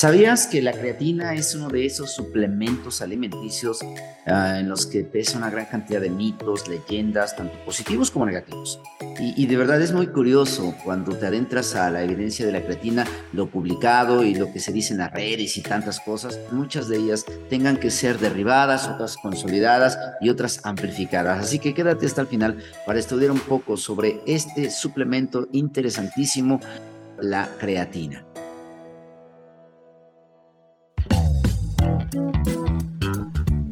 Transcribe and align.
¿Sabías 0.00 0.46
que 0.46 0.62
la 0.62 0.72
creatina 0.72 1.34
es 1.34 1.54
uno 1.54 1.68
de 1.68 1.84
esos 1.84 2.10
suplementos 2.14 3.02
alimenticios 3.02 3.80
ah, 4.24 4.58
en 4.58 4.66
los 4.66 4.86
que 4.86 5.04
pesa 5.04 5.36
una 5.36 5.50
gran 5.50 5.66
cantidad 5.66 6.00
de 6.00 6.08
mitos, 6.08 6.68
leyendas, 6.68 7.36
tanto 7.36 7.54
positivos 7.66 8.10
como 8.10 8.24
negativos? 8.24 8.80
Y, 9.18 9.44
de 9.44 9.56
verdad 9.58 9.78
es 9.82 9.92
muy 9.92 10.06
curioso 10.06 10.74
cuando 10.84 11.14
te 11.14 11.26
adentras 11.26 11.74
a 11.74 11.90
la 11.90 12.02
evidencia 12.02 12.46
de 12.46 12.52
la 12.52 12.62
creatina, 12.62 13.06
lo 13.34 13.50
publicado 13.50 14.24
y 14.24 14.34
lo 14.34 14.50
que 14.50 14.58
se 14.58 14.72
dice 14.72 14.94
en 14.94 15.00
las 15.00 15.12
redes 15.12 15.58
y 15.58 15.60
tantas 15.60 16.00
cosas, 16.00 16.40
muchas 16.50 16.88
de 16.88 16.96
ellas 16.96 17.26
tengan 17.50 17.76
que 17.76 17.90
ser 17.90 18.18
derribadas, 18.18 18.88
otras 18.88 19.18
consolidadas 19.18 19.98
y 20.22 20.30
otras 20.30 20.62
amplificadas. 20.64 21.44
Así 21.44 21.58
que 21.58 21.74
quédate 21.74 22.06
hasta 22.06 22.22
el 22.22 22.26
final 22.26 22.56
para 22.86 22.98
estudiar 22.98 23.32
un 23.32 23.40
poco 23.40 23.76
sobre 23.76 24.22
este 24.26 24.70
suplemento 24.70 25.46
interesantísimo, 25.52 26.58
la 27.20 27.50
creatina. 27.58 28.29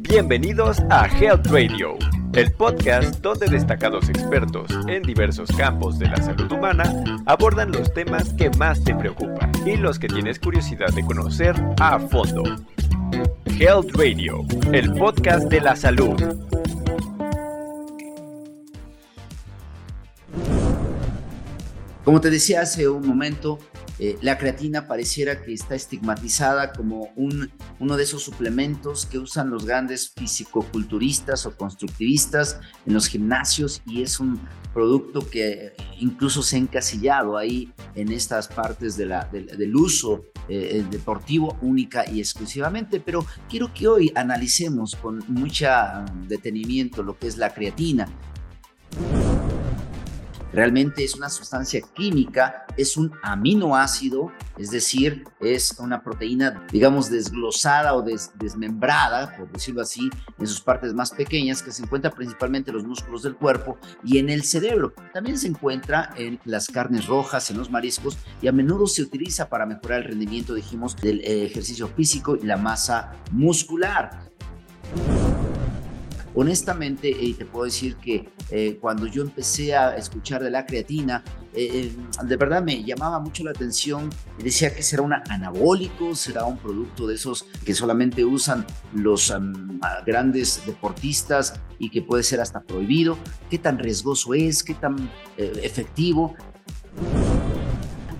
Bienvenidos 0.09 0.79
a 0.89 1.05
Health 1.05 1.45
Radio, 1.51 1.95
el 2.33 2.51
podcast 2.53 3.21
donde 3.21 3.45
destacados 3.45 4.09
expertos 4.09 4.71
en 4.87 5.03
diversos 5.03 5.51
campos 5.55 5.99
de 5.99 6.07
la 6.07 6.17
salud 6.17 6.51
humana 6.51 7.03
abordan 7.27 7.71
los 7.71 7.93
temas 7.93 8.33
que 8.33 8.49
más 8.57 8.83
te 8.83 8.95
preocupan 8.95 9.51
y 9.67 9.77
los 9.77 9.99
que 9.99 10.07
tienes 10.07 10.39
curiosidad 10.39 10.91
de 10.95 11.05
conocer 11.05 11.53
a 11.79 11.99
fondo. 11.99 12.41
Health 13.45 13.91
Radio, 13.93 14.43
el 14.73 14.91
podcast 14.95 15.47
de 15.47 15.61
la 15.61 15.75
salud. 15.75 16.19
Como 22.03 22.19
te 22.19 22.31
decía 22.31 22.61
hace 22.61 22.89
un 22.89 23.07
momento, 23.07 23.59
eh, 23.99 24.17
la 24.21 24.37
creatina 24.37 24.87
pareciera 24.87 25.41
que 25.41 25.53
está 25.53 25.75
estigmatizada 25.75 26.71
como 26.71 27.11
un, 27.17 27.51
uno 27.79 27.97
de 27.97 28.03
esos 28.03 28.23
suplementos 28.23 29.05
que 29.05 29.19
usan 29.19 29.49
los 29.49 29.65
grandes 29.65 30.13
fisicoculturistas 30.15 31.45
o 31.45 31.55
constructivistas 31.55 32.59
en 32.85 32.93
los 32.93 33.07
gimnasios 33.07 33.81
y 33.85 34.01
es 34.01 34.19
un 34.19 34.39
producto 34.73 35.27
que 35.29 35.73
incluso 35.99 36.41
se 36.43 36.55
ha 36.55 36.59
encasillado 36.59 37.37
ahí 37.37 37.73
en 37.95 38.11
estas 38.11 38.47
partes 38.47 38.95
de 38.95 39.09
del 39.31 39.75
uso 39.75 40.25
eh, 40.47 40.85
deportivo 40.89 41.57
única 41.61 42.09
y 42.09 42.19
exclusivamente. 42.19 42.99
Pero 42.99 43.25
quiero 43.49 43.73
que 43.73 43.87
hoy 43.87 44.11
analicemos 44.15 44.95
con 44.95 45.23
mucho 45.27 45.67
detenimiento 46.27 47.03
lo 47.03 47.17
que 47.17 47.27
es 47.27 47.37
la 47.37 47.53
creatina. 47.53 48.07
Realmente 50.51 51.03
es 51.03 51.15
una 51.15 51.29
sustancia 51.29 51.81
química, 51.93 52.65
es 52.75 52.97
un 52.97 53.11
aminoácido, 53.21 54.31
es 54.57 54.71
decir, 54.71 55.25
es 55.39 55.77
una 55.79 56.01
proteína, 56.01 56.65
digamos, 56.71 57.09
desglosada 57.09 57.93
o 57.93 58.01
desmembrada, 58.01 59.35
por 59.37 59.51
decirlo 59.51 59.81
así, 59.81 60.09
en 60.39 60.47
sus 60.47 60.61
partes 60.61 60.93
más 60.93 61.11
pequeñas, 61.11 61.61
que 61.61 61.71
se 61.71 61.83
encuentra 61.83 62.11
principalmente 62.11 62.71
en 62.71 62.77
los 62.77 62.85
músculos 62.85 63.23
del 63.23 63.35
cuerpo 63.35 63.77
y 64.03 64.17
en 64.17 64.29
el 64.29 64.43
cerebro. 64.43 64.93
También 65.13 65.37
se 65.37 65.47
encuentra 65.47 66.13
en 66.17 66.39
las 66.45 66.67
carnes 66.67 67.05
rojas, 67.05 67.51
en 67.51 67.57
los 67.57 67.69
mariscos 67.69 68.17
y 68.41 68.47
a 68.47 68.51
menudo 68.51 68.87
se 68.87 69.03
utiliza 69.03 69.49
para 69.49 69.65
mejorar 69.65 69.99
el 69.99 70.05
rendimiento, 70.05 70.53
dijimos, 70.53 70.95
del 70.95 71.21
eh, 71.21 71.45
ejercicio 71.45 71.87
físico 71.87 72.35
y 72.35 72.45
la 72.45 72.57
masa 72.57 73.13
muscular 73.31 74.29
honestamente, 76.39 77.09
y 77.09 77.33
te 77.33 77.45
puedo 77.45 77.65
decir 77.65 77.97
que 77.97 78.29
eh, 78.49 78.77
cuando 78.79 79.07
yo 79.07 79.23
empecé 79.23 79.75
a 79.75 79.97
escuchar 79.97 80.41
de 80.41 80.49
la 80.49 80.65
creatina, 80.65 81.21
eh, 81.53 81.91
eh, 81.91 82.23
de 82.23 82.37
verdad 82.37 82.63
me 82.63 82.81
llamaba 82.81 83.19
mucho 83.19 83.43
la 83.43 83.51
atención. 83.51 84.09
Decía 84.41 84.73
que 84.73 84.81
será 84.81 85.01
un 85.01 85.11
anabólico, 85.11 86.15
será 86.15 86.45
un 86.45 86.57
producto 86.57 87.07
de 87.07 87.15
esos 87.15 87.45
que 87.65 87.73
solamente 87.73 88.23
usan 88.23 88.65
los 88.93 89.33
grandes 90.05 90.63
deportistas 90.65 91.59
y 91.77 91.89
que 91.89 92.01
puede 92.01 92.23
ser 92.23 92.39
hasta 92.39 92.61
prohibido. 92.61 93.17
¿Qué 93.49 93.57
tan 93.57 93.77
riesgoso 93.77 94.33
es? 94.33 94.63
¿Qué 94.63 94.75
tan 94.75 95.09
efectivo? 95.37 96.35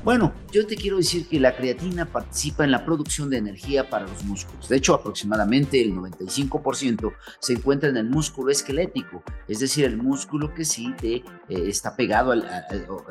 Bueno, 0.09 0.33
yo 0.51 0.65
te 0.65 0.75
quiero 0.75 0.97
decir 0.97 1.27
que 1.27 1.39
la 1.39 1.55
creatina 1.55 2.03
participa 2.03 2.63
en 2.63 2.71
la 2.71 2.83
producción 2.83 3.29
de 3.29 3.37
energía 3.37 3.91
para 3.91 4.07
los 4.07 4.23
músculos. 4.23 4.67
De 4.67 4.75
hecho, 4.75 4.95
aproximadamente 4.95 5.79
el 5.79 5.93
95% 5.93 7.13
se 7.37 7.53
encuentra 7.53 7.89
en 7.89 7.97
el 7.97 8.09
músculo 8.09 8.51
esquelético, 8.51 9.21
es 9.47 9.59
decir, 9.59 9.85
el 9.85 9.97
músculo 9.97 10.51
que 10.51 10.65
sí 10.65 10.95
te, 10.99 11.17
eh, 11.17 11.23
está 11.47 11.95
pegado 11.95 12.31
al, 12.31 12.43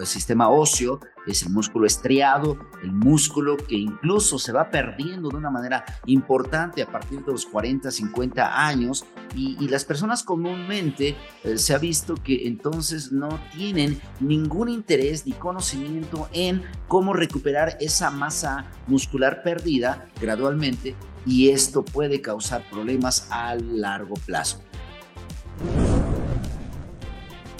sistema 0.02 0.48
óseo, 0.48 0.98
es 1.28 1.42
el 1.42 1.50
músculo 1.50 1.86
estriado, 1.86 2.58
el 2.82 2.92
músculo 2.92 3.56
que 3.56 3.76
incluso 3.76 4.38
se 4.38 4.52
va 4.52 4.70
perdiendo 4.70 5.28
de 5.28 5.36
una 5.36 5.50
manera 5.50 5.84
importante 6.06 6.82
a 6.82 6.86
partir 6.86 7.24
de 7.24 7.32
los 7.32 7.46
40, 7.46 7.90
50 7.90 8.66
años 8.66 9.04
y, 9.34 9.68
las 9.68 9.84
personas 9.84 10.22
comúnmente 10.22 11.14
eh, 11.44 11.58
se 11.58 11.74
ha 11.74 11.78
visto 11.78 12.14
que 12.14 12.48
entonces 12.48 13.12
no 13.12 13.28
tienen 13.54 14.00
ningún 14.18 14.70
interés 14.70 15.26
ni 15.26 15.32
conocimiento 15.32 16.26
en 16.32 16.62
cómo 16.86 17.12
recuperar 17.12 17.76
esa 17.80 18.10
masa 18.10 18.64
muscular 18.86 19.42
perdida 19.42 20.08
gradualmente 20.20 20.96
y 21.26 21.50
esto 21.50 21.84
puede 21.84 22.22
causar 22.22 22.66
problemas 22.70 23.28
a 23.30 23.54
largo 23.56 24.14
plazo. 24.24 24.62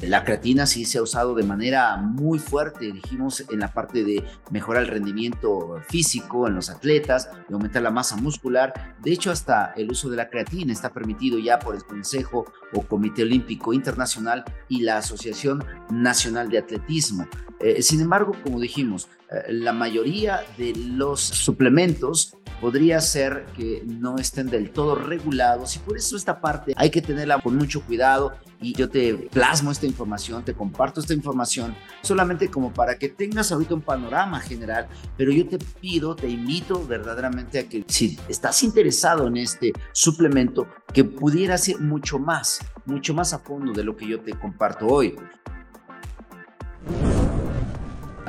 La 0.03 0.25
creatina 0.25 0.65
sí 0.65 0.85
se 0.85 0.99
ha 0.99 1.03
usado 1.03 1.35
de 1.35 1.43
manera 1.43 1.97
muy 1.97 2.39
fuerte, 2.39 2.93
dijimos, 2.93 3.45
en 3.51 3.59
la 3.59 3.73
parte 3.73 4.05
de 4.05 4.25
mejorar 4.51 4.85
el 4.85 4.89
rendimiento 4.89 5.81
físico 5.89 6.47
en 6.47 6.55
los 6.55 6.71
atletas, 6.71 7.29
de 7.49 7.55
aumentar 7.55 7.83
la 7.83 7.91
masa 7.91 8.17
muscular. 8.17 8.97
De 9.03 9.11
hecho, 9.11 9.33
hasta 9.33 9.73
el 9.77 9.91
uso 9.91 10.09
de 10.09 10.17
la 10.17 10.31
creatina 10.31 10.73
está 10.73 10.93
permitido 10.93 11.41
ya 11.41 11.59
por 11.59 11.75
el 11.75 11.83
Consejo 11.83 12.45
o 12.75 12.83
Comité 12.83 13.23
Olímpico 13.23 13.73
Internacional 13.73 14.45
y 14.69 14.83
la 14.83 14.99
Asociación 14.99 15.65
Nacional 15.91 16.49
de 16.49 16.59
Atletismo. 16.59 17.27
Eh, 17.61 17.83
sin 17.83 18.01
embargo, 18.01 18.35
como 18.43 18.61
dijimos, 18.61 19.09
eh, 19.31 19.53
la 19.53 19.73
mayoría 19.73 20.45
de 20.57 20.75
los 20.75 21.21
suplementos 21.21 22.35
podría 22.61 23.01
ser 23.01 23.47
que 23.57 23.83
no 23.87 24.19
estén 24.19 24.49
del 24.49 24.71
todo 24.71 24.95
regulados 24.95 25.77
y 25.77 25.79
por 25.81 25.97
eso 25.97 26.17
esta 26.17 26.41
parte 26.41 26.73
hay 26.77 26.91
que 26.91 27.03
tenerla 27.03 27.41
con 27.41 27.57
mucho 27.57 27.83
cuidado 27.83 28.33
y 28.61 28.73
yo 28.73 28.89
te 28.89 29.15
plasmo 29.33 29.71
esta 29.71 29.87
información, 29.87 30.45
te 30.45 30.55
comparto 30.55 31.01
esta 31.01 31.15
información 31.15 31.75
solamente 32.03 32.49
como 32.49 32.73
para 32.73 32.99
que 32.99 33.09
tengas 33.09 33.53
ahorita 33.53 33.75
un 33.75 33.83
panorama 33.83 34.41
general, 34.41 34.89
pero 35.17 35.31
yo 35.31 35.47
te 35.47 35.59
pido, 35.59 36.17
te 36.17 36.29
invito 36.29 36.85
verdaderamente 36.85 37.59
a 37.61 37.69
que 37.69 37.85
si 37.87 38.19
estás 38.29 38.63
interesado 38.63 39.29
en 39.29 39.37
este 39.37 39.73
suplemento, 39.93 40.67
que 40.93 41.05
pudiera 41.05 41.57
ser 41.59 41.81
mucho 41.81 42.19
más, 42.19 42.59
mucho 42.87 43.15
más 43.15 43.33
a 43.33 43.39
fondo 43.39 43.73
de 43.73 43.85
lo 43.85 43.97
que 43.97 44.09
yo 44.09 44.21
te 44.21 44.33
comparto 44.33 44.87
hoy. 44.87 45.15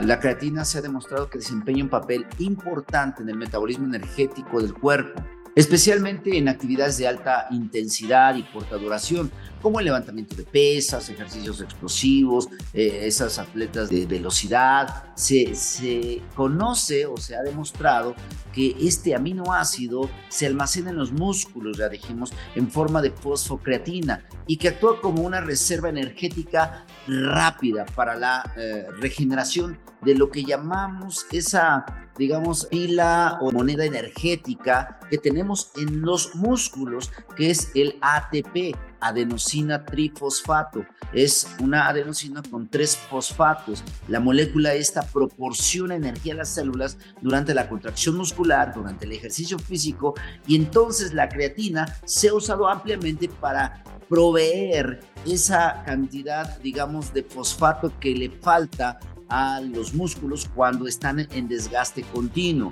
La 0.04 0.18
creatina 0.20 0.64
se 0.64 0.78
ha 0.78 0.82
demostrado 0.82 1.30
que 1.30 1.40
desempeña 1.40 1.84
un 1.84 1.90
papel 1.90 2.26
importante 2.40 3.22
en 3.22 3.30
el 3.30 3.36
metabolismo 3.36 3.86
energético 3.86 4.62
del 4.62 4.74
cuerpo, 4.74 5.22
especialmente 5.60 6.38
en 6.38 6.48
actividades 6.48 6.98
de 6.98 7.06
alta 7.06 7.48
intensidad 7.52 8.34
y 8.36 8.44
corta 8.44 8.78
duración, 8.78 9.30
como 9.62 9.80
el 9.80 9.88
levantamiento 9.88 10.34
de 10.34 10.44
pesas, 10.44 11.10
ejercicios 11.10 11.60
explosivos, 11.60 12.48
eh, 12.74 13.02
esas 13.04 13.40
atletas 13.40 13.90
de 13.90 14.06
velocidad. 14.06 15.04
Se, 15.16 16.22
conoce 16.34 17.06
o 17.06 17.18
se 17.18 17.36
ha 17.36 17.42
demostrado 17.42 18.16
que 18.54 18.74
este 18.80 19.14
aminoácido 19.14 20.10
se 20.30 20.48
almacena 20.48 20.92
en 20.92 20.96
los 20.96 21.12
músculos, 21.12 21.78
ya 21.78 21.90
dijimos, 21.90 22.32
en 22.56 22.72
forma 22.72 23.02
de 23.02 23.12
fosfocreatina 23.12 24.24
y 24.48 24.56
que 24.56 24.70
actúa 24.70 25.02
como 25.02 25.24
una 25.24 25.42
reserva 25.42 25.90
energética 25.90 26.86
rápida 27.06 27.86
para 27.86 28.16
la 28.16 28.54
eh, 28.56 28.86
regeneración 29.02 29.78
de 30.04 30.16
lo 30.16 30.32
que 30.32 30.46
llamamos 30.46 31.26
esa 31.34 31.86
digamos, 32.20 32.66
pila 32.66 33.40
o 33.42 33.50
moneda 33.52 33.86
energética 33.86 35.00
que 35.10 35.18
tenemos 35.18 35.49
en 35.76 36.02
los 36.02 36.36
músculos, 36.36 37.12
que 37.36 37.50
es 37.50 37.72
el 37.76 37.98
ATP, 38.02 38.76
adenosina 39.00 39.86
trifosfato. 39.86 40.86
Es 41.14 41.48
una 41.60 41.88
adenosina 41.88 42.42
con 42.50 42.68
tres 42.68 42.96
fosfatos. 42.96 43.84
La 44.08 44.20
molécula 44.20 44.74
esta 44.74 45.02
proporciona 45.02 45.96
energía 45.96 46.34
a 46.34 46.38
las 46.38 46.50
células 46.50 46.98
durante 47.22 47.54
la 47.54 47.68
contracción 47.68 48.18
muscular, 48.18 48.74
durante 48.74 49.06
el 49.06 49.14
ejercicio 49.14 49.58
físico 49.58 50.14
y 50.48 50.56
entonces 50.56 51.14
la 51.14 51.30
creatina 51.30 51.98
se 52.06 52.30
ha 52.30 52.34
usado 52.34 52.68
ampliamente 52.68 53.30
para 53.30 53.84
proveer 54.08 55.00
esa 55.26 55.84
cantidad, 55.86 56.60
digamos, 56.60 57.14
de 57.14 57.24
fosfato 57.24 57.92
que 58.00 58.16
le 58.16 58.30
falta 58.30 59.00
a 59.30 59.62
los 59.62 59.94
músculos 59.94 60.50
cuando 60.54 60.88
están 60.88 61.20
en 61.20 61.48
desgaste 61.48 62.02
continuo. 62.04 62.72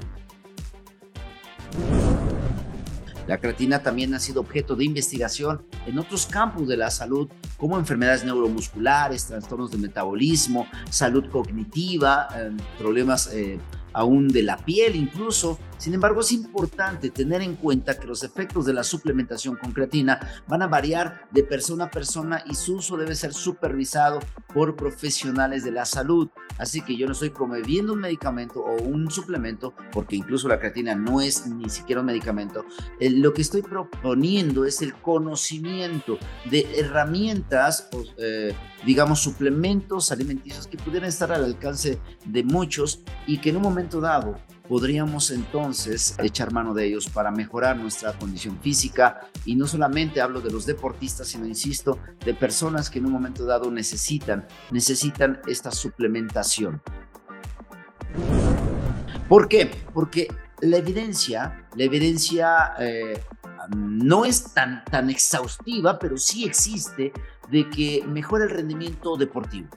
La 3.27 3.39
creatina 3.39 3.83
también 3.83 4.13
ha 4.13 4.19
sido 4.19 4.41
objeto 4.41 4.75
de 4.75 4.85
investigación 4.85 5.65
en 5.85 5.99
otros 5.99 6.25
campos 6.25 6.67
de 6.67 6.77
la 6.77 6.89
salud, 6.89 7.27
como 7.57 7.77
enfermedades 7.77 8.23
neuromusculares, 8.23 9.25
trastornos 9.25 9.71
de 9.71 9.77
metabolismo, 9.77 10.65
salud 10.89 11.29
cognitiva, 11.29 12.27
em, 12.35 12.57
problemas 12.77 13.27
eh, 13.33 13.59
aún 13.93 14.27
de 14.27 14.43
la 14.43 14.57
piel 14.57 14.95
incluso, 14.95 15.59
Sin 15.77 15.93
embargo, 15.93 16.21
es 16.21 16.31
importante 16.31 17.11
tener 17.11 17.43
en 17.43 17.55
cuenta 17.55 17.99
que 17.99 18.07
los 18.07 18.23
efectos 18.23 18.65
de 18.65 18.73
la 18.73 18.83
suplementación 18.83 19.57
con 19.57 19.73
creatina 19.73 20.19
van 20.47 20.63
a 20.63 20.67
variar 20.67 21.27
de 21.29 21.43
persona 21.43 21.85
a 21.85 21.91
persona 21.91 22.43
y 22.47 22.55
su 22.55 22.77
uso 22.77 22.97
debe 22.97 23.13
ser 23.13 23.31
supervisado 23.31 24.19
por 24.51 24.75
profesionales 24.75 25.63
de 25.63 25.71
la 25.71 25.85
salud. 25.85 26.29
Así 26.57 26.81
que 26.81 26.95
yo 26.95 27.05
no 27.05 27.13
estoy 27.13 27.29
promoviendo 27.29 27.93
un 27.93 27.99
medicamento 27.99 28.61
o 28.61 28.81
un 28.81 29.09
suplemento, 29.11 29.73
porque 29.91 30.15
incluso 30.15 30.47
la 30.47 30.59
creatina 30.59 30.95
no 30.95 31.21
es 31.21 31.47
ni 31.47 31.69
siquiera 31.69 32.01
un 32.01 32.07
medicamento. 32.07 32.65
Eh, 32.99 33.09
lo 33.09 33.33
que 33.33 33.41
estoy 33.41 33.61
proponiendo 33.61 34.65
es 34.65 34.81
el 34.81 34.93
conocimiento 34.95 36.17
de 36.45 36.67
herramientas, 36.79 37.87
pues, 37.91 38.13
eh, 38.17 38.53
digamos, 38.85 39.19
suplementos 39.19 40.11
alimenticios 40.11 40.67
que 40.67 40.77
pudieran 40.77 41.09
estar 41.09 41.31
al 41.31 41.43
alcance 41.43 41.99
de 42.25 42.43
muchos 42.43 43.01
y 43.25 43.39
que 43.39 43.49
en 43.49 43.57
un 43.57 43.63
momento 43.63 44.01
dado 44.01 44.37
podríamos 44.67 45.31
entonces 45.31 46.15
echar 46.21 46.51
mano 46.51 46.73
de 46.73 46.85
ellos 46.85 47.09
para 47.09 47.31
mejorar 47.31 47.77
nuestra 47.77 48.13
condición 48.13 48.59
física 48.59 49.21
y 49.45 49.55
no 49.55 49.67
solamente 49.67 50.21
hablo 50.21 50.41
de 50.41 50.51
los 50.51 50.65
deportistas, 50.65 51.27
sino 51.27 51.45
insisto, 51.45 51.99
de 52.23 52.33
personas 52.33 52.89
que 52.89 52.99
en 52.99 53.05
un 53.05 53.13
momento 53.13 53.45
dado 53.45 53.71
necesitan, 53.71 54.45
necesitan 54.71 55.39
esta 55.47 55.71
suplementación. 55.71 56.81
¿Por 59.27 59.47
qué? 59.47 59.69
Porque 59.93 60.27
la 60.61 60.77
evidencia, 60.77 61.67
la 61.75 61.83
evidencia 61.83 62.73
eh, 62.79 63.21
no 63.75 64.25
es 64.25 64.53
tan, 64.53 64.83
tan 64.85 65.09
exhaustiva, 65.09 65.99
pero 65.99 66.17
sí 66.17 66.45
existe 66.45 67.11
de 67.51 67.69
que 67.69 68.03
mejora 68.07 68.43
el 68.43 68.49
rendimiento 68.49 69.15
deportivo. 69.15 69.67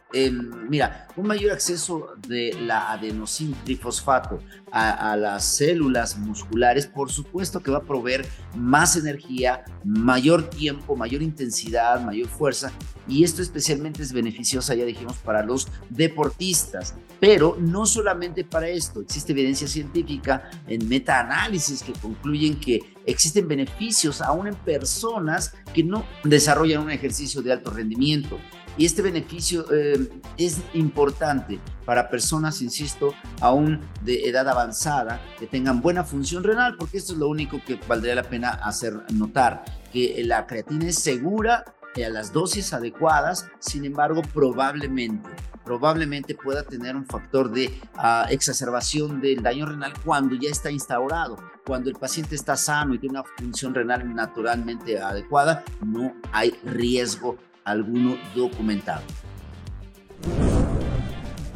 mira, 0.68 1.06
un 1.16 1.26
mayor 1.26 1.52
acceso 1.52 2.14
de 2.26 2.56
la 2.60 2.92
adenosín 2.92 3.54
trifosfato 3.64 4.40
a, 4.72 5.16
las 5.16 5.56
células 5.56 6.18
musculares, 6.18 6.86
por 6.86 7.10
supuesto 7.10 7.60
que 7.60 7.70
va 7.70 7.78
a 7.78 7.82
proveer 7.82 8.26
más 8.56 8.96
energía, 8.96 9.64
mayor 9.84 10.48
tiempo, 10.50 10.96
mayor 10.96 11.22
intensidad, 11.22 12.00
mayor 12.04 12.28
fuerza, 12.28 12.72
y 13.08 13.24
esto 13.24 13.42
especialmente 13.42 14.02
es 14.02 14.12
beneficioso, 14.12 14.72
ya 14.74 14.84
dijimos, 14.84 15.16
para 15.18 15.44
los 15.44 15.68
deportistas. 15.88 16.94
Pero 17.18 17.56
no 17.60 17.84
solamente 17.84 18.44
para 18.44 18.68
esto, 18.68 19.00
existe 19.00 19.32
evidencia 19.32 19.66
científica 19.66 20.50
en 20.66 20.88
metaanálisis 20.88 21.82
que 21.82 21.92
concluyen 21.92 22.58
que 22.60 22.94
existen 23.06 23.48
beneficios 23.48 24.20
aún 24.20 24.48
en 24.48 24.54
personas 24.54 25.54
que 25.72 25.84
no 25.84 26.04
desarrollan 26.24 26.82
un 26.82 26.90
ejercicio 26.90 27.42
de 27.42 27.52
alto 27.52 27.70
rendimiento. 27.70 28.38
Y 28.76 28.86
este 28.86 29.02
beneficio 29.02 29.66
eh, 29.72 30.08
es 30.36 30.60
importante 30.74 31.58
para 31.84 32.08
personas, 32.08 32.62
insisto, 32.62 33.12
aún 33.40 33.80
de 34.02 34.28
edad 34.28 34.48
avanzada, 34.48 35.20
que 35.38 35.46
tengan 35.46 35.80
buena 35.82 36.04
función 36.04 36.44
renal, 36.44 36.76
porque 36.78 36.98
esto 36.98 37.12
es 37.12 37.18
lo 37.18 37.28
único 37.28 37.60
que 37.64 37.78
valdría 37.88 38.14
la 38.14 38.22
pena 38.22 38.50
hacer 38.50 38.94
notar, 39.12 39.64
que 39.92 40.22
la 40.24 40.46
creatina 40.46 40.86
es 40.86 41.00
segura 41.00 41.64
a 41.96 42.08
las 42.08 42.32
dosis 42.32 42.72
adecuadas, 42.72 43.48
sin 43.58 43.84
embargo, 43.84 44.22
probablemente 44.32 45.28
probablemente 45.70 46.34
pueda 46.34 46.64
tener 46.64 46.96
un 46.96 47.06
factor 47.06 47.48
de 47.48 47.80
ah, 47.94 48.26
exacerbación 48.28 49.20
del 49.20 49.40
daño 49.40 49.66
renal 49.66 49.92
cuando 50.04 50.34
ya 50.34 50.50
está 50.50 50.68
instaurado. 50.68 51.36
Cuando 51.64 51.88
el 51.88 51.94
paciente 51.94 52.34
está 52.34 52.56
sano 52.56 52.92
y 52.94 52.98
tiene 52.98 53.20
una 53.20 53.28
función 53.38 53.72
renal 53.72 54.12
naturalmente 54.12 54.98
adecuada, 54.98 55.62
no 55.86 56.12
hay 56.32 56.50
riesgo 56.64 57.38
alguno 57.64 58.16
documentado. 58.34 59.02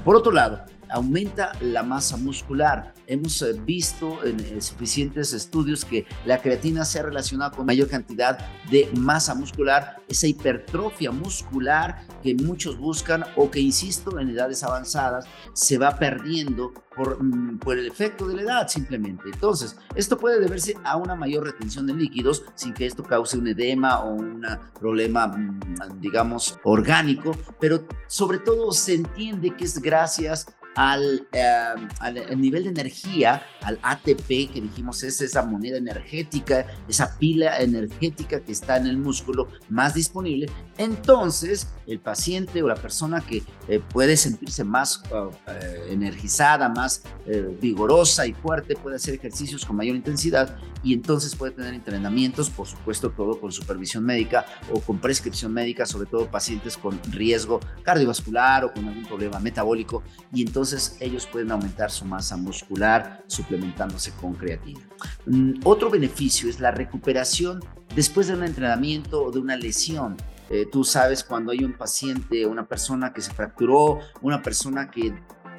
Por 0.04 0.14
otro 0.14 0.30
lado, 0.30 0.64
aumenta 0.88 1.50
la 1.60 1.82
masa 1.82 2.16
muscular. 2.16 2.93
Hemos 3.06 3.40
eh, 3.42 3.52
visto 3.64 4.24
en 4.24 4.60
suficientes 4.62 5.32
estudios 5.32 5.84
que 5.84 6.06
la 6.24 6.40
creatina 6.40 6.84
se 6.84 6.98
ha 6.98 7.02
relacionado 7.02 7.56
con 7.56 7.66
mayor 7.66 7.88
cantidad 7.88 8.38
de 8.70 8.90
masa 8.96 9.34
muscular, 9.34 10.02
esa 10.08 10.26
hipertrofia 10.26 11.10
muscular 11.10 12.06
que 12.22 12.34
muchos 12.34 12.78
buscan 12.78 13.24
o 13.36 13.50
que, 13.50 13.60
insisto, 13.60 14.18
en 14.18 14.30
edades 14.30 14.62
avanzadas 14.62 15.26
se 15.52 15.78
va 15.78 15.96
perdiendo 15.98 16.72
por, 16.94 17.22
mm, 17.22 17.58
por, 17.58 17.78
el 17.78 17.86
efecto 17.86 18.26
de 18.26 18.36
la 18.36 18.42
edad 18.42 18.68
simplemente. 18.68 19.24
Entonces, 19.32 19.76
esto 19.94 20.16
puede 20.16 20.40
deberse 20.40 20.76
a 20.84 20.96
una 20.96 21.14
mayor 21.14 21.44
retención 21.44 21.86
de 21.86 21.94
líquidos 21.94 22.44
sin 22.54 22.72
que 22.72 22.86
esto 22.86 23.02
cause 23.02 23.36
un 23.36 23.48
edema 23.48 24.00
o 24.00 24.14
un 24.14 24.46
problema, 24.78 25.26
mm, 25.26 26.00
digamos, 26.00 26.58
orgánico, 26.64 27.32
pero 27.60 27.86
sobre 28.06 28.38
todo 28.38 28.72
se 28.72 28.94
entiende 28.94 29.54
que 29.56 29.64
es 29.64 29.80
gracias 29.80 30.46
al, 30.74 31.26
em, 31.32 31.88
al, 32.00 32.40
nivel 32.40 32.64
de 32.64 32.70
energía, 32.70 33.42
al 33.62 33.78
ATP 33.82 34.26
que 34.52 34.60
dijimos 34.60 35.02
es 35.02 35.20
esa 35.20 35.44
moneda 35.44 35.76
energética, 35.76 36.66
esa 36.88 37.16
pila 37.18 37.58
energética 37.60 38.40
que 38.40 38.52
está 38.52 38.76
en 38.76 38.86
el 38.86 38.96
músculo 38.96 39.48
más 39.68 39.94
disponible, 39.94 40.50
entonces 40.78 41.68
el 41.86 42.00
paciente 42.00 42.62
o 42.62 42.68
la 42.68 42.74
persona 42.74 43.20
que 43.20 43.42
eh, 43.68 43.80
puede 43.92 44.16
sentirse 44.16 44.64
más 44.64 45.02
eh, 45.46 45.86
energizada, 45.90 46.68
más 46.68 47.02
eh, 47.26 47.56
vigorosa 47.60 48.26
y 48.26 48.32
fuerte, 48.32 48.74
puede 48.74 48.96
hacer 48.96 49.14
ejercicios 49.14 49.64
con 49.64 49.76
mayor 49.76 49.96
intensidad 49.96 50.56
y 50.84 50.92
entonces 50.92 51.34
puede 51.34 51.52
tener 51.52 51.74
entrenamientos, 51.74 52.50
por 52.50 52.66
supuesto 52.66 53.10
todo 53.10 53.40
con 53.40 53.50
supervisión 53.50 54.04
médica 54.04 54.44
o 54.70 54.80
con 54.80 54.98
prescripción 54.98 55.52
médica, 55.52 55.86
sobre 55.86 56.06
todo 56.06 56.30
pacientes 56.30 56.76
con 56.76 57.00
riesgo 57.10 57.58
cardiovascular 57.82 58.64
o 58.64 58.72
con 58.72 58.86
algún 58.86 59.06
problema 59.06 59.40
metabólico 59.40 60.02
y 60.32 60.42
entonces 60.42 60.96
ellos 61.00 61.26
pueden 61.26 61.50
aumentar 61.50 61.90
su 61.90 62.04
masa 62.04 62.36
muscular 62.36 63.24
suplementándose 63.26 64.12
con 64.20 64.34
creatina. 64.34 64.80
Mm, 65.26 65.60
otro 65.64 65.90
beneficio 65.90 66.48
es 66.48 66.60
la 66.60 66.70
recuperación 66.70 67.60
después 67.96 68.26
de 68.26 68.34
un 68.34 68.44
entrenamiento 68.44 69.24
o 69.24 69.30
de 69.30 69.38
una 69.38 69.56
lesión. 69.56 70.16
Eh, 70.50 70.66
tú 70.70 70.84
sabes 70.84 71.24
cuando 71.24 71.52
hay 71.52 71.64
un 71.64 71.72
paciente, 71.72 72.44
una 72.44 72.66
persona 72.68 73.12
que 73.14 73.22
se 73.22 73.32
fracturó, 73.32 74.00
una 74.20 74.42
persona 74.42 74.90
que 74.90 75.14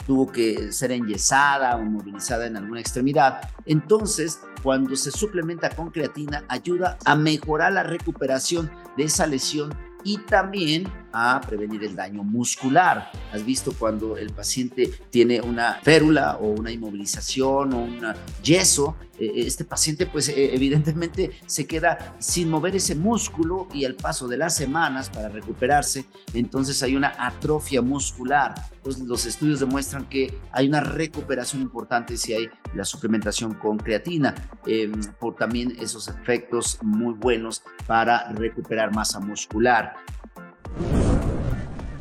tuvo 0.06 0.32
que 0.32 0.72
ser 0.72 0.92
enyesada 0.92 1.76
o 1.76 1.84
movilizada 1.84 2.46
en 2.46 2.58
alguna 2.58 2.80
extremidad. 2.80 3.42
Entonces, 3.66 4.40
cuando 4.66 4.96
se 4.96 5.12
suplementa 5.12 5.70
con 5.70 5.92
creatina, 5.92 6.44
ayuda 6.48 6.98
a 7.06 7.16
mejorar 7.16 7.72
la 7.72 7.84
recuperación 7.84 8.72
de 8.98 9.04
esa 9.04 9.28
lesión 9.28 9.78
y 10.06 10.20
también 10.20 10.88
a 11.12 11.42
prevenir 11.42 11.84
el 11.84 11.96
daño 11.96 12.24
muscular. 12.24 13.12
Has 13.34 13.44
visto 13.46 13.74
cuando 13.78 14.18
el 14.18 14.32
paciente 14.32 14.92
tiene 15.10 15.42
una 15.42 15.80
férula 15.82 16.38
o 16.38 16.48
una 16.48 16.72
inmovilización 16.72 17.74
o 17.74 17.84
un 17.84 18.02
yeso, 18.44 18.96
eh, 19.18 19.32
este 19.38 19.64
paciente 19.64 20.06
pues 20.06 20.28
eh, 20.28 20.54
evidentemente 20.54 21.32
se 21.46 21.66
queda 21.66 22.16
sin 22.20 22.50
mover 22.50 22.76
ese 22.76 22.96
músculo 22.96 23.70
y 23.74 23.86
al 23.86 23.96
paso 23.96 24.28
de 24.28 24.38
las 24.38 24.56
semanas 24.56 25.10
para 25.10 25.30
recuperarse, 25.30 26.06
entonces 26.34 26.84
hay 26.84 26.96
una 26.96 27.14
atrofia 27.18 27.82
muscular. 27.82 28.54
Pues 28.84 29.00
los 29.00 29.26
estudios 29.26 29.62
demuestran 29.62 30.08
que 30.10 30.38
hay 30.52 30.68
una 30.68 30.82
recuperación 30.82 31.62
importante 31.62 32.18
si 32.18 32.34
hay 32.34 32.50
la 32.76 32.84
suplementación 32.84 33.56
con 33.56 33.78
creatina, 33.78 34.36
em, 34.68 34.92
por 35.20 35.36
también 35.36 35.76
esos 35.80 36.08
efectos 36.08 36.78
muy 36.84 37.14
buenos 37.14 37.64
para 37.88 38.32
recuperar 38.34 38.94
masa 38.94 39.20
muscular. 39.20 39.95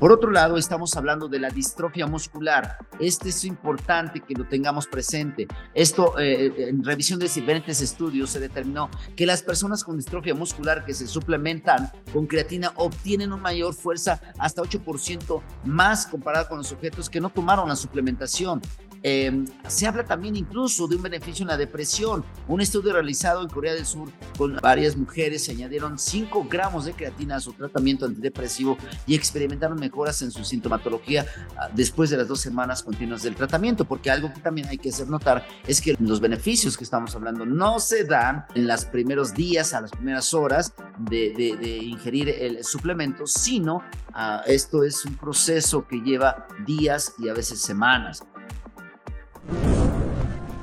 Por 0.04 0.12
otro 0.12 0.30
lado, 0.30 0.58
estamos 0.58 0.94
hablando 0.98 1.28
de 1.28 1.38
la 1.38 1.48
distrofia 1.48 2.06
muscular. 2.06 2.76
Este 3.00 3.30
es 3.30 3.42
importante 3.44 4.20
que 4.20 4.34
lo 4.34 4.44
tengamos 4.46 4.86
presente. 4.86 5.48
Esto, 5.72 6.18
eh, 6.18 6.68
en 6.68 6.84
revisión 6.84 7.18
de 7.18 7.24
diferentes 7.24 7.80
estudios, 7.80 8.28
se 8.28 8.38
determinó 8.38 8.90
que 9.16 9.24
las 9.24 9.42
personas 9.42 9.82
con 9.82 9.96
distrofia 9.96 10.34
muscular 10.34 10.84
que 10.84 10.92
se 10.92 11.06
suplementan 11.06 11.90
con 12.12 12.26
creatina 12.26 12.72
obtienen 12.76 13.32
una 13.32 13.40
mayor 13.40 13.72
fuerza 13.72 14.20
hasta 14.38 14.60
8% 14.60 15.40
más 15.64 16.06
comparada 16.06 16.48
con 16.48 16.58
los 16.58 16.66
sujetos 16.66 17.08
que 17.08 17.22
no 17.22 17.30
tomaron 17.30 17.66
la 17.66 17.76
suplementación. 17.76 18.60
Em, 19.06 19.44
se 19.68 19.86
habla 19.86 20.02
también 20.02 20.34
incluso 20.34 20.88
de 20.88 20.96
un 20.96 21.02
beneficio 21.02 21.42
en 21.42 21.48
la 21.48 21.58
depresión. 21.58 22.24
Un 22.48 22.62
estudio 22.62 22.94
realizado 22.94 23.42
en 23.42 23.48
Corea 23.48 23.74
del 23.74 23.84
Sur 23.84 24.08
con 24.38 24.56
varias 24.62 24.96
mujeres 24.96 25.44
se 25.44 25.52
añadieron 25.52 25.98
5 25.98 26.46
gramos 26.48 26.86
de 26.86 26.94
creatina 26.94 27.36
a 27.36 27.40
su 27.40 27.52
tratamiento 27.52 28.06
antidepresivo 28.06 28.78
y 29.06 29.14
experimentaron 29.14 29.78
mejoras 29.78 30.22
en 30.22 30.30
su 30.30 30.42
sintomatología 30.42 31.26
ah, 31.58 31.68
después 31.74 32.08
de 32.08 32.16
las 32.16 32.28
dos 32.28 32.40
semanas 32.40 32.82
continuas 32.82 33.22
del 33.22 33.34
tratamiento, 33.34 33.84
porque 33.84 34.10
algo 34.10 34.32
que 34.32 34.40
también 34.40 34.68
hay 34.68 34.78
que 34.78 34.88
hacer 34.88 35.06
notar 35.06 35.46
es 35.66 35.82
que 35.82 35.94
los 36.00 36.18
beneficios 36.18 36.78
que 36.78 36.84
estamos 36.84 37.14
hablando 37.14 37.44
no 37.44 37.80
se 37.80 38.04
dan 38.04 38.46
en 38.54 38.66
los 38.66 38.86
primeros 38.86 39.34
días, 39.34 39.74
a 39.74 39.82
las 39.82 39.90
primeras 39.90 40.32
horas 40.32 40.72
de, 40.98 41.34
ingerir 41.82 42.30
el 42.30 42.64
suplemento, 42.64 43.26
sino 43.26 43.82
ah, 44.14 44.42
esto 44.46 44.82
es 44.82 45.04
un 45.04 45.16
proceso 45.16 45.86
que 45.86 45.98
lleva 45.98 46.46
días 46.64 47.12
y 47.18 47.28
a 47.28 47.34
veces 47.34 47.60
semanas. 47.60 48.22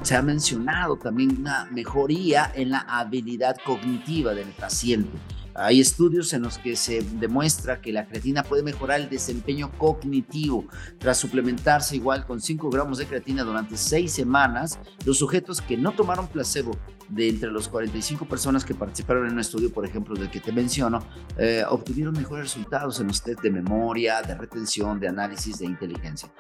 Se 0.02 0.16
ha 0.16 0.22
mencionado 0.22 0.98
también 0.98 1.38
una 1.40 1.68
mejoría 1.72 2.52
en 2.56 2.72
la 2.72 2.80
habilidad 2.80 3.56
cognitiva 3.64 4.34
del 4.34 4.50
paciente. 4.50 5.18
Hay 5.54 5.82
estudios 5.82 6.32
en 6.34 6.44
los 6.44 6.58
que 6.58 6.76
se 6.76 7.02
demuestra 7.02 7.82
que 7.82 7.92
la 7.92 8.08
creatina 8.08 8.44
puede 8.44 8.64
mejorar 8.64 9.02
el 9.02 9.10
desempeño 9.10 9.72
cognitivo. 9.78 10.66
Tras 10.98 11.18
suplementarse 11.18 11.96
igual 11.96 12.26
con 12.26 12.40
5 12.40 12.70
gramos 12.70 12.98
de 13.00 13.06
creatina 13.06 13.44
durante 13.44 13.76
6 13.76 14.12
semanas, 14.12 14.80
los 15.06 15.18
sujetos 15.18 15.62
que 15.62 15.78
no 15.78 15.92
tomaron 15.92 16.28
placebo 16.28 16.72
de 17.10 17.28
entre 17.28 17.52
los 17.52 17.68
45 17.68 18.26
personas 18.26 18.64
que 18.64 18.74
participaron 18.74 19.28
en 19.28 19.34
un 19.34 19.40
estudio, 19.40 19.72
por 19.72 19.86
ejemplo, 19.86 20.16
del 20.16 20.32
que 20.32 20.40
te 20.40 20.54
menciono, 20.54 21.00
eh, 21.38 21.64
obtuvieron 21.68 22.14
mejores 22.14 22.46
resultados 22.46 23.00
en 23.02 23.08
los 23.08 23.22
test 23.22 23.42
de 23.42 23.52
memoria, 23.52 24.22
de 24.22 24.36
retención, 24.36 25.00
de 25.00 25.10
análisis, 25.10 25.60
de 25.60 25.66
inteligencia. 25.66 26.32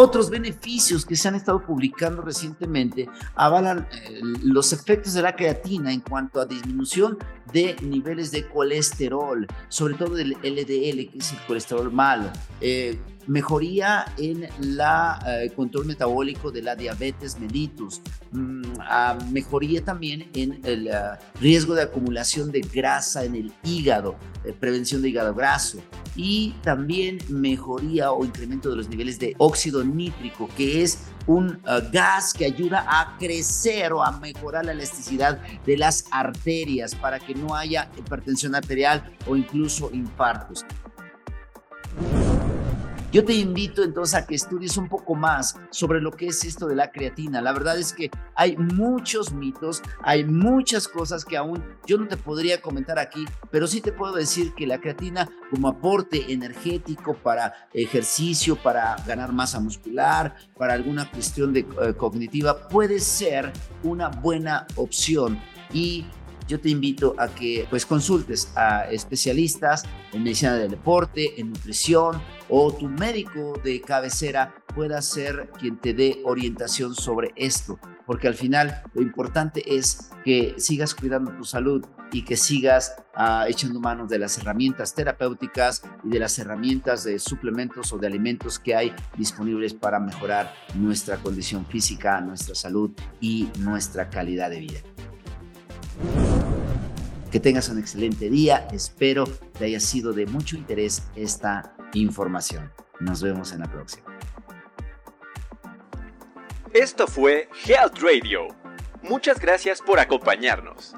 Otros 0.00 0.30
beneficios 0.30 1.04
que 1.04 1.16
se 1.16 1.26
han 1.26 1.34
estado 1.34 1.60
publicando 1.60 2.22
recientemente 2.22 3.08
avalan 3.34 3.88
eh, 3.90 4.20
los 4.44 4.72
efectos 4.72 5.12
de 5.14 5.22
la 5.22 5.34
creatina 5.34 5.92
en 5.92 6.02
cuanto 6.02 6.40
a 6.40 6.46
disminución 6.46 7.18
de 7.52 7.74
niveles 7.82 8.30
de 8.30 8.46
colesterol, 8.46 9.44
sobre 9.68 9.94
todo 9.94 10.14
del 10.14 10.34
LDL, 10.34 11.10
que 11.10 11.18
es 11.18 11.32
el 11.32 11.38
colesterol 11.48 11.90
malo. 11.90 12.30
Eh, 12.60 12.96
mejoría 13.28 14.06
en 14.16 14.44
el 14.44 14.80
eh, 14.80 15.50
control 15.54 15.86
metabólico 15.86 16.50
de 16.50 16.62
la 16.62 16.74
diabetes 16.74 17.38
mellitus, 17.38 18.00
mm, 18.32 18.62
mejoría 19.30 19.84
también 19.84 20.28
en 20.34 20.60
el 20.64 20.90
ah, 20.92 21.18
riesgo 21.40 21.74
de 21.74 21.82
acumulación 21.82 22.50
de 22.50 22.60
grasa 22.60 23.24
en 23.24 23.36
el 23.36 23.52
hígado, 23.62 24.16
prevención 24.58 25.02
de 25.02 25.10
hígado 25.10 25.34
graso 25.34 25.78
y 26.16 26.54
también 26.62 27.18
mejoría 27.28 28.12
o 28.12 28.24
incremento 28.24 28.70
de 28.70 28.76
los 28.76 28.88
niveles 28.88 29.18
de 29.18 29.34
óxido 29.38 29.84
nítrico, 29.84 30.48
que 30.56 30.82
es 30.82 30.98
un 31.26 31.60
ah, 31.66 31.80
gas 31.92 32.32
que 32.32 32.46
ayuda 32.46 32.84
a 32.88 33.16
crecer 33.18 33.92
o 33.92 34.02
a 34.02 34.18
mejorar 34.18 34.64
la 34.64 34.72
elasticidad 34.72 35.38
de 35.64 35.76
las 35.76 36.06
arterias 36.10 36.94
para 36.94 37.20
que 37.20 37.34
no 37.34 37.54
haya 37.54 37.90
hipertensión 37.96 38.54
arterial 38.54 39.04
o 39.26 39.36
incluso 39.36 39.90
infartos. 39.92 40.64
Yo 43.10 43.24
te 43.24 43.32
invito 43.32 43.82
entonces 43.82 44.14
a 44.14 44.26
que 44.26 44.34
estudies 44.34 44.76
un 44.76 44.86
poco 44.86 45.14
más 45.14 45.56
sobre 45.70 45.98
lo 46.02 46.10
que 46.10 46.26
es 46.26 46.44
esto 46.44 46.66
de 46.66 46.76
la 46.76 46.92
creatina. 46.92 47.40
La 47.40 47.54
verdad 47.54 47.78
es 47.78 47.94
que 47.94 48.10
hay 48.34 48.54
muchos 48.58 49.32
mitos, 49.32 49.82
hay 50.02 50.24
muchas 50.24 50.86
cosas 50.88 51.24
que 51.24 51.38
aún 51.38 51.64
yo 51.86 51.96
no 51.96 52.06
te 52.06 52.18
podría 52.18 52.60
comentar 52.60 52.98
aquí, 52.98 53.24
pero 53.50 53.66
sí 53.66 53.80
te 53.80 53.92
puedo 53.92 54.12
decir 54.12 54.52
que 54.52 54.66
la 54.66 54.78
creatina 54.78 55.26
como 55.50 55.68
aporte 55.68 56.30
energético 56.30 57.14
para 57.14 57.54
ejercicio, 57.72 58.56
para 58.56 58.96
ganar 59.06 59.32
masa 59.32 59.58
muscular, 59.58 60.34
para 60.58 60.74
alguna 60.74 61.10
cuestión 61.10 61.54
de, 61.54 61.60
eh, 61.60 61.94
cognitiva, 61.96 62.68
puede 62.68 63.00
ser 63.00 63.50
una 63.84 64.08
buena 64.08 64.66
opción. 64.76 65.40
Y 65.72 66.04
yo 66.48 66.58
te 66.58 66.70
invito 66.70 67.14
a 67.18 67.28
que 67.28 67.66
pues 67.70 67.86
consultes 67.86 68.50
a 68.56 68.90
especialistas 68.90 69.84
en 70.12 70.24
medicina 70.24 70.54
del 70.54 70.70
deporte, 70.70 71.40
en 71.40 71.50
nutrición 71.50 72.20
o 72.48 72.72
tu 72.72 72.88
médico 72.88 73.60
de 73.62 73.80
cabecera 73.82 74.54
pueda 74.74 75.02
ser 75.02 75.50
quien 75.58 75.76
te 75.76 75.92
dé 75.92 76.20
orientación 76.24 76.94
sobre 76.94 77.32
esto, 77.36 77.78
porque 78.06 78.28
al 78.28 78.34
final 78.34 78.82
lo 78.94 79.02
importante 79.02 79.76
es 79.76 80.10
que 80.24 80.54
sigas 80.56 80.94
cuidando 80.94 81.32
tu 81.32 81.44
salud 81.44 81.84
y 82.10 82.24
que 82.24 82.36
sigas 82.36 82.96
ah, 83.14 83.44
echando 83.48 83.80
manos 83.80 84.08
de 84.08 84.18
las 84.18 84.38
herramientas 84.38 84.94
terapéuticas 84.94 85.82
y 86.04 86.08
de 86.08 86.18
las 86.18 86.38
herramientas 86.38 87.04
de 87.04 87.18
suplementos 87.18 87.92
o 87.92 87.98
de 87.98 88.06
alimentos 88.06 88.58
que 88.58 88.74
hay 88.74 88.94
disponibles 89.16 89.74
para 89.74 90.00
mejorar 90.00 90.54
nuestra 90.74 91.18
condición 91.18 91.66
física, 91.66 92.20
nuestra 92.20 92.54
salud 92.54 92.90
y 93.20 93.48
nuestra 93.58 94.08
calidad 94.08 94.48
de 94.48 94.60
vida. 94.60 94.80
Que 97.30 97.40
tengas 97.40 97.68
un 97.68 97.78
excelente 97.78 98.30
día. 98.30 98.66
Espero 98.72 99.26
te 99.26 99.66
haya 99.66 99.80
sido 99.80 100.12
de 100.12 100.26
mucho 100.26 100.56
interés 100.56 101.02
esta 101.14 101.74
información. 101.92 102.72
Nos 103.00 103.22
vemos 103.22 103.52
en 103.52 103.60
la 103.60 103.70
próxima. 103.70 104.06
Esto 106.72 107.06
fue 107.06 107.48
Health 107.66 107.98
Radio. 108.00 108.48
Muchas 109.02 109.40
gracias 109.40 109.80
por 109.80 110.00
acompañarnos. 110.00 110.94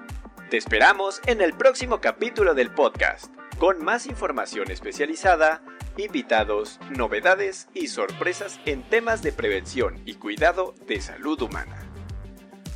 Te 0.51 0.57
esperamos 0.57 1.21
en 1.27 1.41
el 1.41 1.53
próximo 1.53 2.01
capítulo 2.01 2.55
del 2.55 2.73
podcast, 2.73 3.33
con 3.59 3.85
más 3.85 4.07
información 4.07 4.71
especializada, 4.71 5.63
invitados, 5.97 6.81
novedades 6.97 7.69
y 7.73 7.89
sorpresas 7.89 8.59
en 8.67 8.83
temas 8.83 9.23
de 9.23 9.33
prevención 9.33 10.01
y 10.07 10.15
cuidado 10.15 10.75
de 10.87 11.01
salud 11.01 11.41
humana. 11.43 11.90